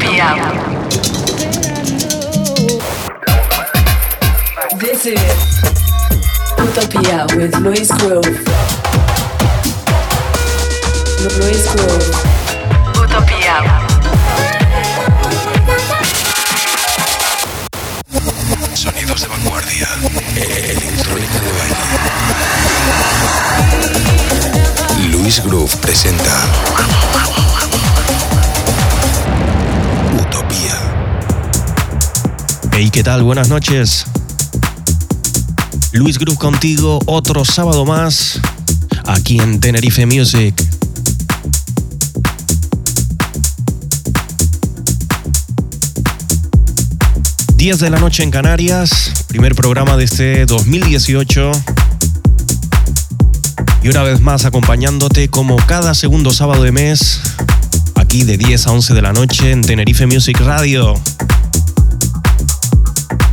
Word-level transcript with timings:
Utopia. 0.00 0.32
This 4.78 5.04
is 5.04 5.20
Utopia 6.56 7.26
with 7.36 7.54
Luis 7.60 7.90
Grove. 8.00 8.24
Luis 11.36 11.68
Grove. 11.74 12.08
Utopia. 12.96 13.56
Sonidos 18.74 19.20
de 19.20 19.28
vanguardia. 19.28 19.88
Electrónica 20.34 21.40
de 21.40 21.52
baile. 21.52 21.76
Luis 25.12 25.42
Groove 25.44 25.76
presenta 25.76 26.46
Hey, 32.82 32.88
¿qué 32.90 33.02
tal? 33.02 33.22
Buenas 33.22 33.50
noches. 33.50 34.06
Luis 35.92 36.18
Groove 36.18 36.38
contigo, 36.38 36.98
otro 37.04 37.44
sábado 37.44 37.84
más, 37.84 38.40
aquí 39.04 39.38
en 39.38 39.60
Tenerife 39.60 40.06
Music. 40.06 40.54
Días 47.56 47.80
de 47.80 47.90
la 47.90 47.98
noche 47.98 48.22
en 48.22 48.30
Canarias, 48.30 49.26
primer 49.28 49.54
programa 49.54 49.98
de 49.98 50.04
este 50.04 50.46
2018. 50.46 51.52
Y 53.82 53.88
una 53.90 54.02
vez 54.04 54.22
más 54.22 54.46
acompañándote 54.46 55.28
como 55.28 55.56
cada 55.66 55.92
segundo 55.92 56.32
sábado 56.32 56.62
de 56.62 56.72
mes, 56.72 57.20
aquí 57.96 58.24
de 58.24 58.38
10 58.38 58.68
a 58.68 58.72
11 58.72 58.94
de 58.94 59.02
la 59.02 59.12
noche 59.12 59.50
en 59.50 59.60
Tenerife 59.60 60.06
Music 60.06 60.40
Radio. 60.40 60.94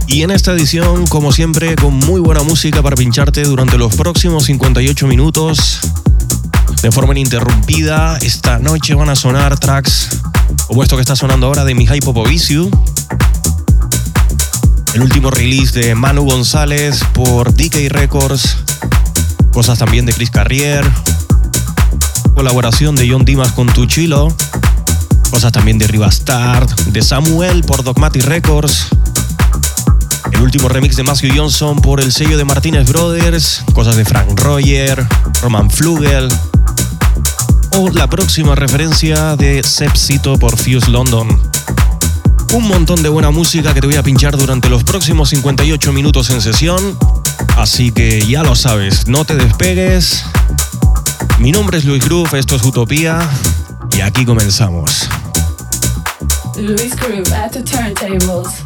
Y 0.08 0.24
en 0.24 0.32
esta 0.32 0.54
edición, 0.54 1.06
como 1.08 1.34
siempre, 1.34 1.76
con 1.76 1.94
muy 1.94 2.22
buena 2.22 2.42
música 2.42 2.82
para 2.82 2.96
pincharte 2.96 3.44
durante 3.44 3.78
los 3.78 3.96
próximos 3.96 4.46
58 4.46 5.06
minutos. 5.06 5.80
De 6.82 6.92
forma 6.92 7.14
ininterrumpida, 7.14 8.18
esta 8.22 8.60
noche 8.60 8.94
van 8.96 9.10
a 9.10 9.16
sonar 9.16 9.60
tracks 9.60 10.10
como 10.68 10.84
esto 10.84 10.96
que 10.96 11.02
está 11.02 11.16
sonando 11.16 11.48
ahora 11.48 11.66
de 11.66 11.76
Mihai 11.76 12.00
Popoviciu. 12.00 12.70
El 14.94 15.02
último 15.02 15.30
release 15.30 15.80
de 15.80 15.96
Manu 15.96 16.24
González 16.24 17.02
por 17.14 17.54
DK 17.54 17.90
Records. 17.90 18.58
Cosas 19.52 19.80
también 19.80 20.06
de 20.06 20.14
Chris 20.14 20.30
Carrier. 20.30 20.90
Colaboración 22.34 22.96
de 22.96 23.10
John 23.10 23.26
Dimas 23.26 23.52
con 23.52 23.68
Tuchilo. 23.68 24.36
Cosas 25.32 25.52
también 25.52 25.78
de 25.78 25.88
Rivastard, 25.88 26.70
de 26.88 27.02
Samuel 27.02 27.64
por 27.64 27.84
Dogmatic 27.84 28.24
Records. 28.24 28.88
El 30.38 30.44
último 30.44 30.70
remix 30.70 30.96
de 30.96 31.04
Matthew 31.04 31.32
Johnson 31.36 31.82
por 31.82 32.00
el 32.00 32.12
sello 32.12 32.38
de 32.38 32.46
Martínez 32.46 32.88
Brothers, 32.88 33.64
cosas 33.74 33.96
de 33.96 34.06
Frank 34.06 34.40
Roger, 34.40 35.04
Roman 35.42 35.70
Flugel, 35.72 36.30
o 37.72 37.90
la 37.90 38.08
próxima 38.08 38.54
referencia 38.54 39.36
de 39.36 39.64
Sepsito 39.64 40.38
por 40.38 40.56
Fuse 40.56 40.92
London. 40.92 41.28
Un 42.54 42.68
montón 42.68 43.02
de 43.02 43.10
buena 43.10 43.32
música 43.32 43.74
que 43.74 43.82
te 43.82 43.88
voy 43.88 43.96
a 43.96 44.04
pinchar 44.04 44.38
durante 44.38 44.70
los 44.70 44.84
próximos 44.84 45.30
58 45.30 45.92
minutos 45.92 46.30
en 46.30 46.40
sesión, 46.40 46.98
así 47.58 47.92
que 47.92 48.22
ya 48.22 48.44
lo 48.44 48.56
sabes, 48.56 49.08
no 49.08 49.26
te 49.26 49.36
despegues. 49.36 50.24
Mi 51.40 51.52
nombre 51.52 51.80
es 51.80 51.86
Luis 51.86 52.06
Groove, 52.06 52.38
esto 52.38 52.56
es 52.56 52.64
Utopía, 52.64 53.28
y 53.98 54.02
aquí 54.02 54.24
comenzamos. 54.24 55.10
Luis 56.56 56.96
Groove 56.96 57.34
at 57.34 57.52
the 57.52 57.64
turntables. 57.64 58.64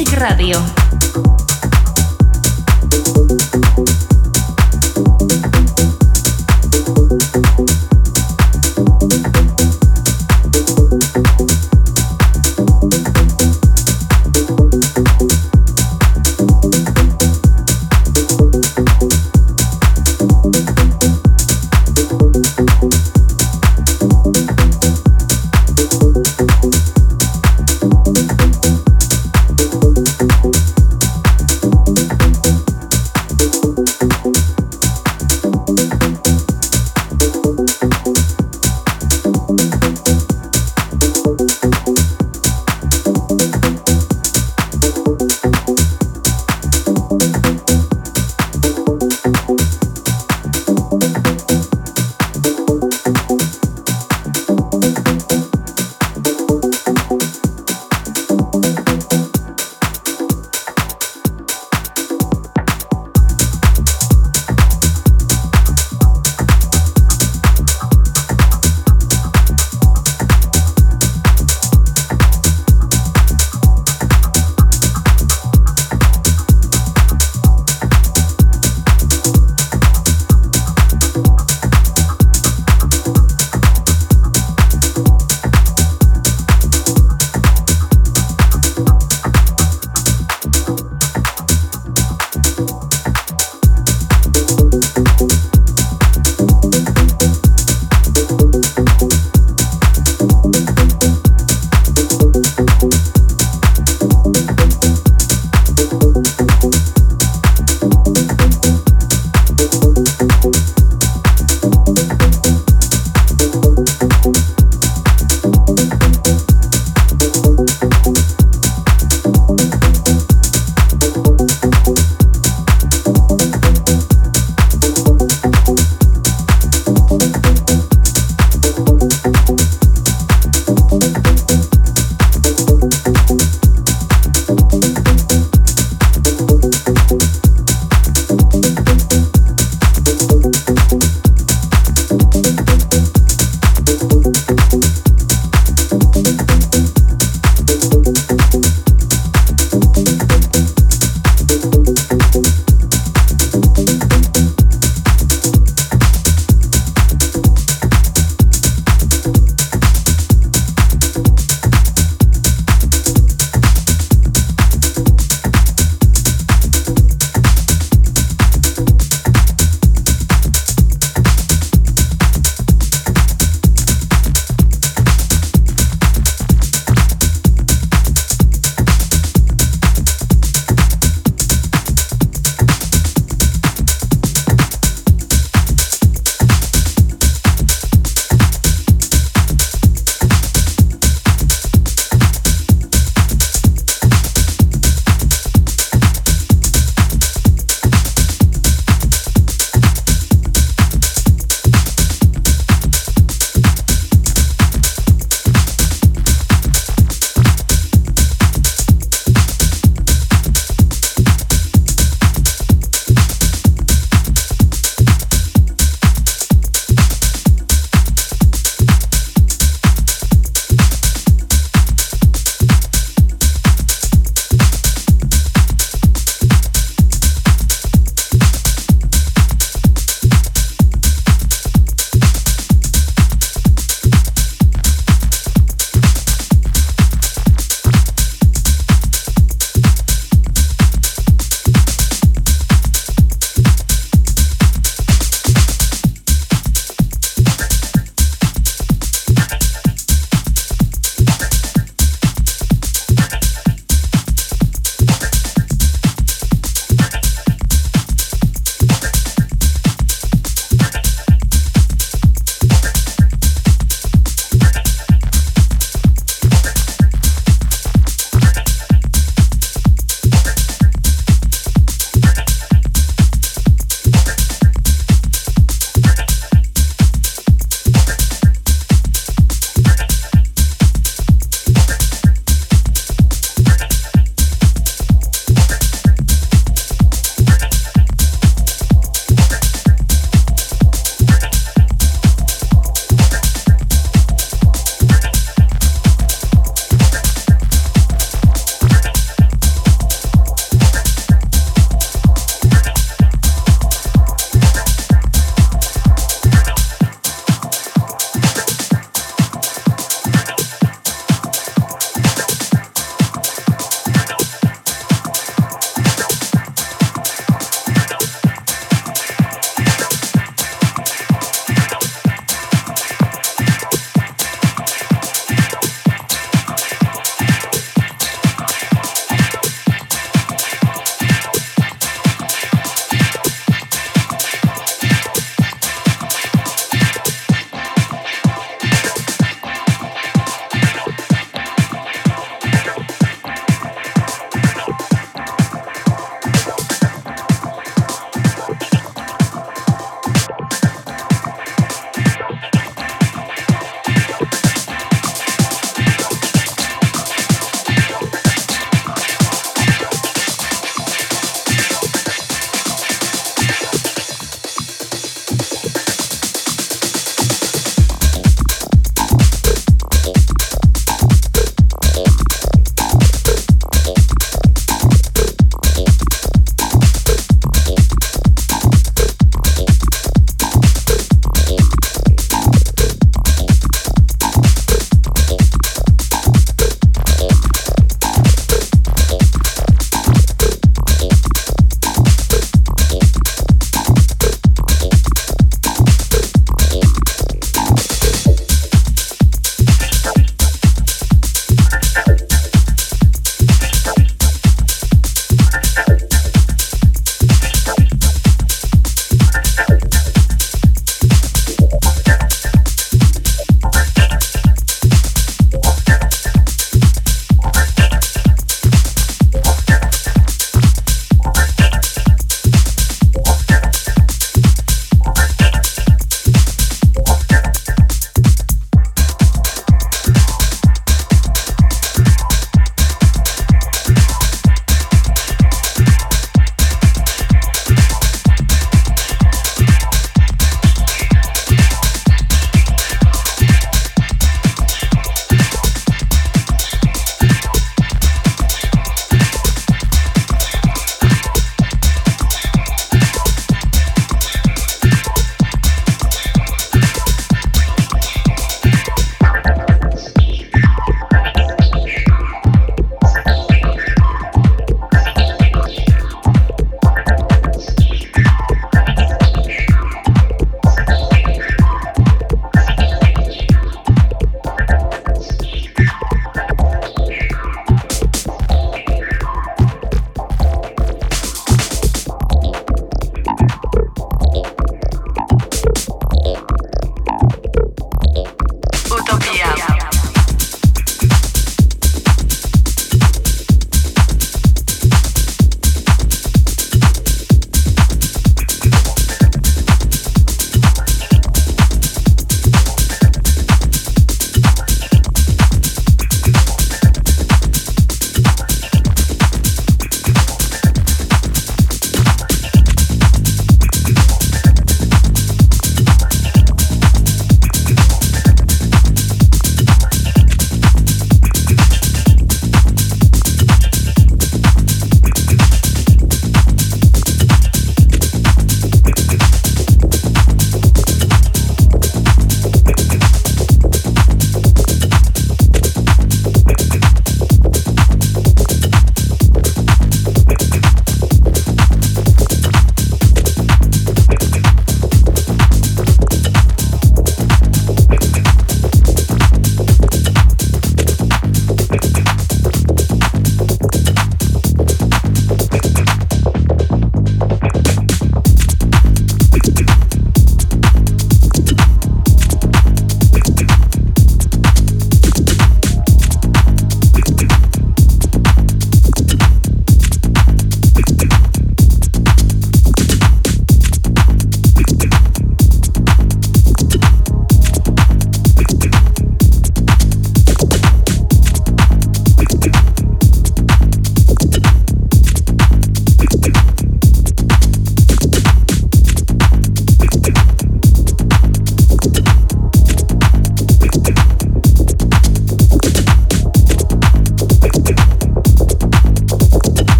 Music 0.00 0.18
Radio. 0.18 0.79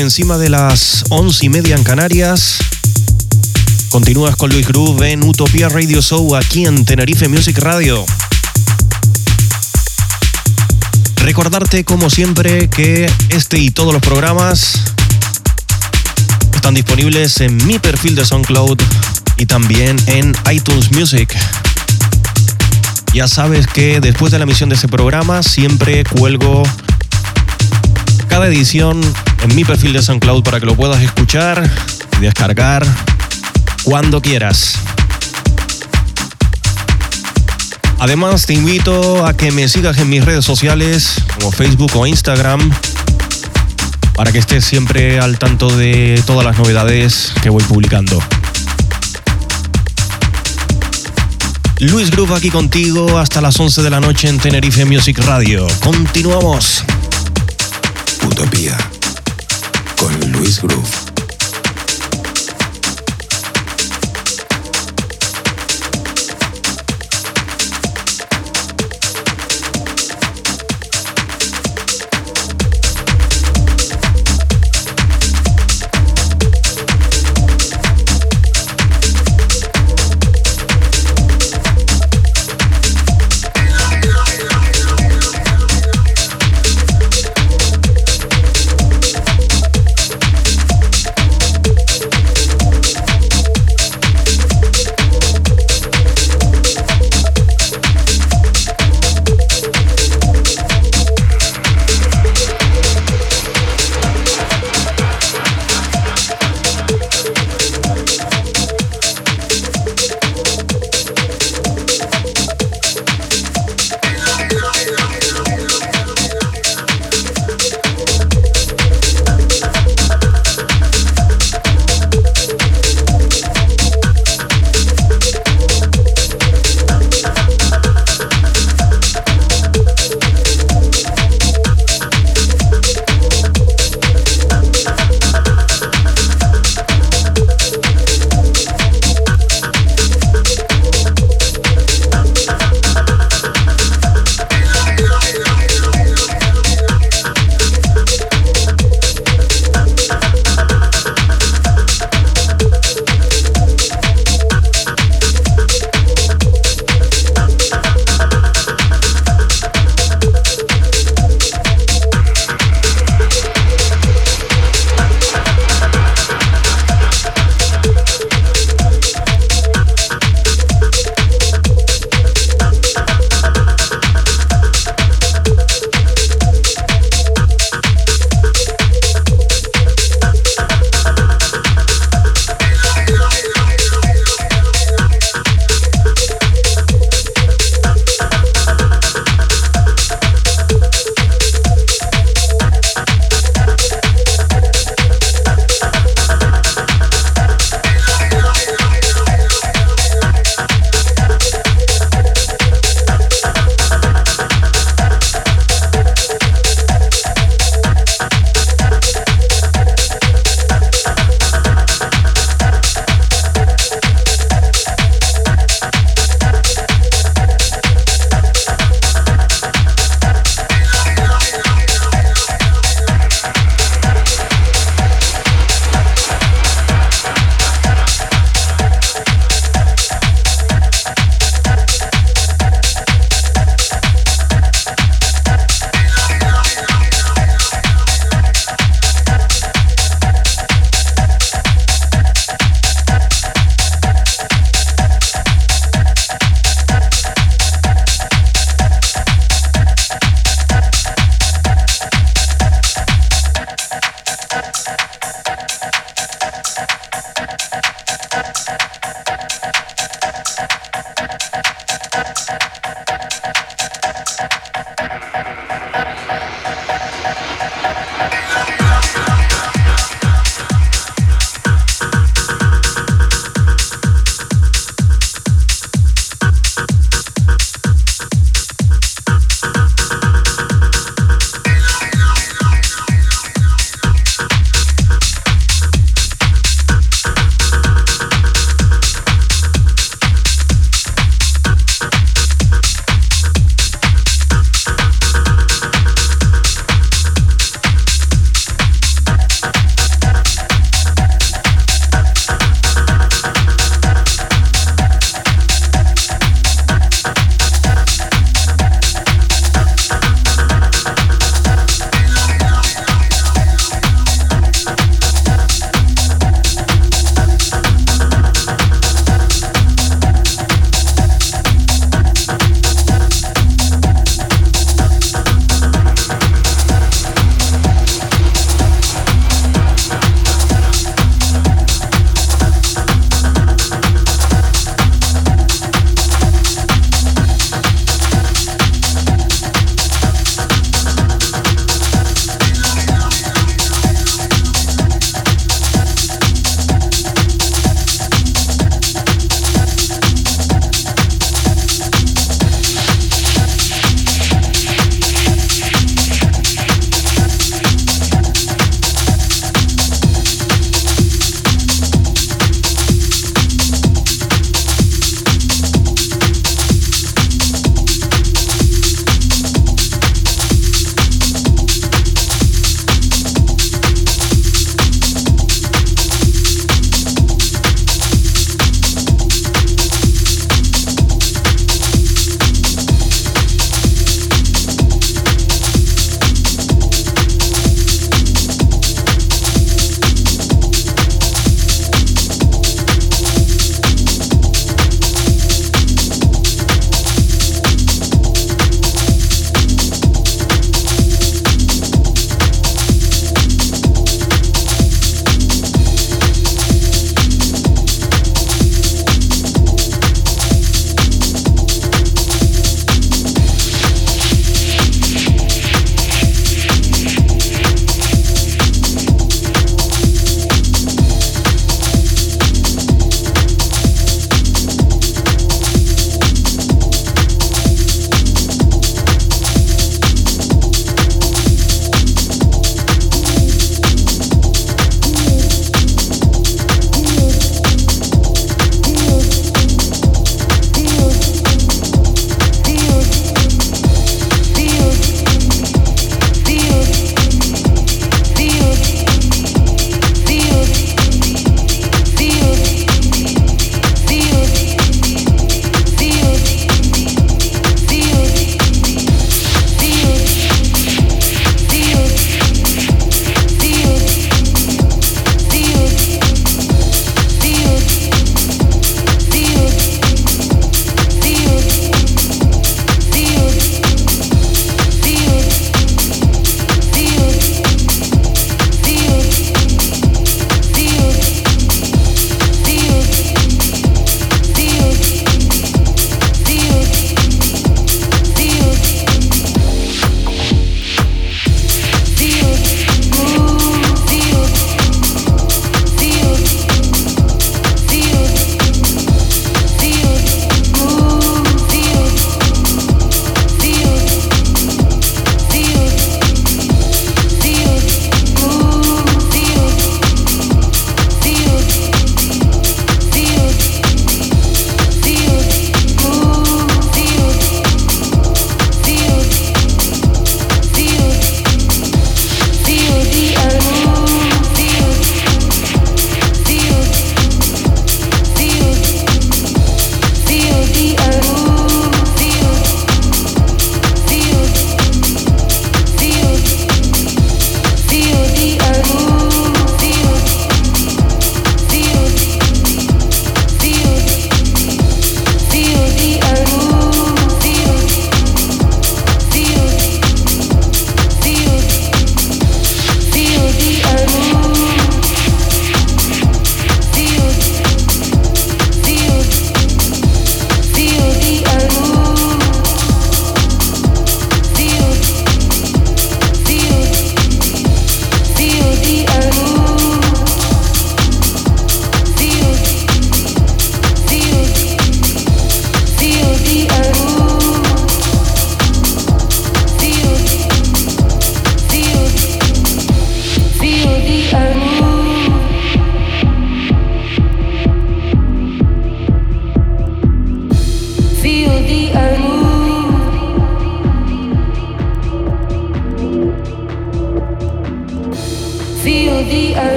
Encima 0.00 0.38
de 0.38 0.48
las 0.48 1.04
once 1.10 1.44
y 1.44 1.48
media 1.48 1.76
en 1.76 1.84
Canarias. 1.84 2.58
Continúas 3.90 4.34
con 4.36 4.50
Luis 4.50 4.66
Groove 4.66 5.12
en 5.12 5.22
Utopía 5.22 5.68
Radio 5.68 6.00
Show 6.00 6.36
aquí 6.36 6.64
en 6.64 6.84
Tenerife 6.84 7.28
Music 7.28 7.58
Radio. 7.58 8.04
Recordarte 11.16 11.84
como 11.84 12.08
siempre 12.08 12.68
que 12.68 13.10
este 13.28 13.58
y 13.58 13.70
todos 13.70 13.92
los 13.92 14.00
programas 14.00 14.80
están 16.54 16.74
disponibles 16.74 17.40
en 17.40 17.56
mi 17.66 17.78
perfil 17.78 18.14
de 18.14 18.24
SoundCloud 18.24 18.80
y 19.36 19.46
también 19.46 19.96
en 20.06 20.34
iTunes 20.50 20.92
Music. 20.92 21.36
Ya 23.12 23.28
sabes 23.28 23.66
que 23.66 24.00
después 24.00 24.32
de 24.32 24.38
la 24.38 24.44
emisión 24.44 24.70
de 24.70 24.76
ese 24.76 24.88
programa 24.88 25.42
siempre 25.42 26.04
cuelgo 26.04 26.62
cada 28.28 28.46
edición 28.46 29.00
en 29.42 29.54
mi 29.54 29.64
perfil 29.64 29.92
de 29.92 30.02
SoundCloud 30.02 30.42
para 30.42 30.60
que 30.60 30.66
lo 30.66 30.74
puedas 30.74 31.02
escuchar 31.02 31.68
y 32.18 32.20
descargar 32.20 32.86
cuando 33.84 34.20
quieras. 34.20 34.74
Además 37.98 38.46
te 38.46 38.54
invito 38.54 39.26
a 39.26 39.36
que 39.36 39.52
me 39.52 39.68
sigas 39.68 39.98
en 39.98 40.08
mis 40.08 40.24
redes 40.24 40.44
sociales 40.44 41.16
como 41.34 41.52
Facebook 41.52 41.92
o 41.94 42.06
Instagram 42.06 42.70
para 44.14 44.32
que 44.32 44.38
estés 44.38 44.64
siempre 44.64 45.18
al 45.18 45.38
tanto 45.38 45.74
de 45.76 46.22
todas 46.26 46.44
las 46.44 46.56
novedades 46.58 47.32
que 47.42 47.50
voy 47.50 47.62
publicando. 47.64 48.22
Luis 51.78 52.10
Groove 52.10 52.34
aquí 52.34 52.50
contigo 52.50 53.18
hasta 53.18 53.40
las 53.40 53.58
11 53.58 53.82
de 53.82 53.90
la 53.90 54.00
noche 54.00 54.28
en 54.28 54.38
Tenerife 54.38 54.84
Music 54.84 55.18
Radio. 55.24 55.66
Continuamos. 55.82 56.84
Utopía 58.26 58.76
con 60.00 60.32
Luis 60.32 60.62
Groove. 60.62 61.09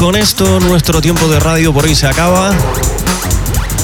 Con 0.00 0.16
esto 0.16 0.60
nuestro 0.60 1.02
tiempo 1.02 1.28
de 1.28 1.38
radio 1.38 1.74
por 1.74 1.84
hoy 1.84 1.94
se 1.94 2.06
acaba. 2.06 2.52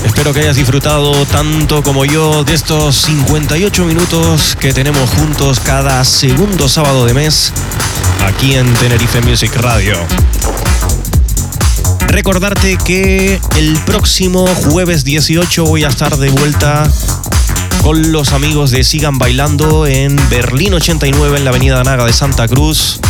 Espero 0.03 0.33
que 0.33 0.41
hayas 0.41 0.57
disfrutado 0.57 1.13
tanto 1.27 1.83
como 1.83 2.07
yo 2.07 2.43
de 2.43 2.55
estos 2.55 2.97
58 2.97 3.85
minutos 3.85 4.57
que 4.59 4.73
tenemos 4.73 5.11
juntos 5.11 5.61
cada 5.61 6.03
segundo 6.07 6.71
sábado 6.71 7.05
de 7.05 7.13
mes 7.13 7.53
aquí 8.25 8.55
en 8.55 8.73
Tenerife 8.77 9.21
Music 9.21 9.55
Radio. 9.57 9.95
Recordarte 12.09 12.79
que 12.79 13.39
el 13.57 13.79
próximo 13.85 14.47
jueves 14.71 15.05
18 15.05 15.67
voy 15.67 15.85
a 15.85 15.89
estar 15.89 16.17
de 16.17 16.31
vuelta 16.31 16.91
con 17.83 18.11
los 18.11 18.33
amigos 18.33 18.71
de 18.71 18.85
Sigan 18.85 19.19
Bailando 19.19 19.87
en 19.87 20.17
Berlín 20.31 20.73
89 20.73 21.37
en 21.37 21.45
la 21.45 21.51
avenida 21.51 21.85
Naga 21.85 22.07
de 22.07 22.15
Santa 22.15 22.49
Cruz. 22.49 23.01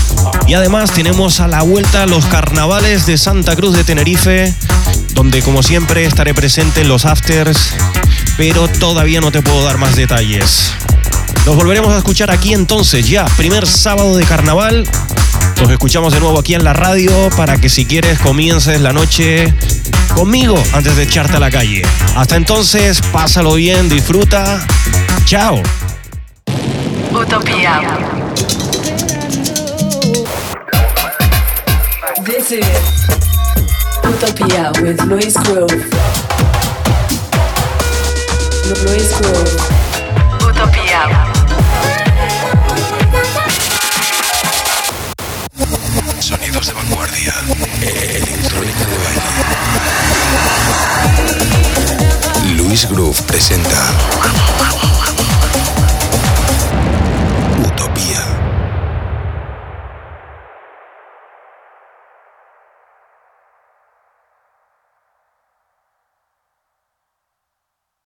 Y 0.46 0.54
además 0.54 0.92
tenemos 0.92 1.40
a 1.40 1.48
la 1.48 1.62
vuelta 1.62 2.06
los 2.06 2.24
carnavales 2.26 3.04
de 3.04 3.18
Santa 3.18 3.56
Cruz 3.56 3.74
de 3.74 3.82
Tenerife, 3.82 4.54
donde 5.14 5.42
como 5.42 5.62
siempre 5.62 6.04
estaré 6.04 6.34
presente 6.34 6.82
en 6.82 6.88
los 6.88 7.04
afters, 7.04 7.74
pero 8.36 8.68
todavía 8.68 9.20
no 9.20 9.32
te 9.32 9.42
puedo 9.42 9.64
dar 9.64 9.78
más 9.78 9.96
detalles. 9.96 10.72
Nos 11.46 11.56
volveremos 11.56 11.92
a 11.92 11.98
escuchar 11.98 12.30
aquí 12.30 12.54
entonces 12.54 13.08
ya, 13.08 13.24
primer 13.36 13.66
sábado 13.66 14.16
de 14.16 14.24
carnaval. 14.24 14.88
Nos 15.60 15.70
escuchamos 15.70 16.12
de 16.12 16.20
nuevo 16.20 16.38
aquí 16.38 16.54
en 16.54 16.62
la 16.62 16.72
radio 16.72 17.10
para 17.36 17.56
que 17.56 17.68
si 17.68 17.84
quieres 17.84 18.18
comiences 18.20 18.80
la 18.80 18.92
noche 18.92 19.52
conmigo 20.14 20.62
antes 20.72 20.96
de 20.96 21.04
echarte 21.04 21.36
a 21.36 21.40
la 21.40 21.50
calle. 21.50 21.82
Hasta 22.14 22.36
entonces, 22.36 23.00
pásalo 23.12 23.54
bien, 23.54 23.88
disfruta. 23.88 24.64
Chao. 25.24 25.62
Utopia. 27.10 28.25
This 32.24 32.50
is 32.52 32.64
Utopia 34.02 34.72
with 34.80 34.98
Luis 35.04 35.36
Groove. 35.44 35.68
Luis 38.82 39.12
Groove. 39.20 39.60
Utopia. 40.40 41.00
Sonidos 46.20 46.66
de 46.66 46.72
vanguardia. 46.72 47.34
Electrónica 47.82 48.84
de 48.86 48.96
baile. 49.04 49.20
Luis 52.56 52.88
Groove 52.88 53.22
presenta 53.24 53.92